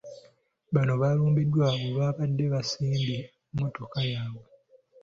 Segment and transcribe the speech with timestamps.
[0.73, 3.17] Bano baalumbiddwa we baabadde baasimbye
[3.53, 4.45] mmotoka yaabwe.